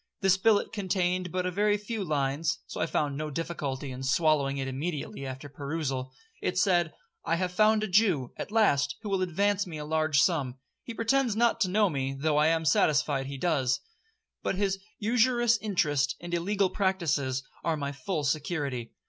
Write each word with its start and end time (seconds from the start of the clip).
This 0.21 0.35
billet 0.35 0.73
contained 0.73 1.31
but 1.31 1.45
a 1.45 1.51
very 1.51 1.77
few 1.77 2.03
lines, 2.03 2.57
(so 2.65 2.81
I 2.81 2.87
found 2.87 3.15
no 3.15 3.29
difficulty 3.29 3.91
in 3.91 4.01
swallowing 4.01 4.57
it 4.57 4.67
immediately 4.67 5.27
after 5.27 5.47
perusal). 5.47 6.11
It 6.41 6.57
said, 6.57 6.91
'I 7.23 7.35
have 7.35 7.51
found 7.51 7.83
a 7.83 7.87
Jew, 7.87 8.33
at 8.35 8.51
last, 8.51 8.95
who 9.03 9.09
will 9.09 9.21
advance 9.21 9.67
me 9.67 9.77
a 9.77 9.85
large 9.85 10.19
sum. 10.19 10.57
He 10.81 10.95
pretends 10.95 11.35
not 11.35 11.61
to 11.61 11.69
know 11.69 11.87
me, 11.87 12.15
though 12.19 12.37
I 12.37 12.47
am 12.47 12.65
satisfied 12.65 13.27
he 13.27 13.37
does.—But 13.37 14.55
his 14.55 14.79
usurious 14.97 15.59
interest 15.59 16.15
and 16.19 16.33
illegal 16.33 16.71
practices 16.71 17.43
are 17.63 17.77
my 17.77 17.91
full 17.91 18.23
security. 18.23 18.93